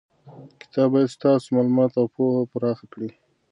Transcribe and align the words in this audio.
کتاب 0.61 0.87
باید 0.93 1.13
ستاسو 1.15 1.47
معلومات 1.55 1.91
او 1.99 2.05
پوهه 2.13 2.41
پراخه 2.51 2.85
کړي. 2.93 3.09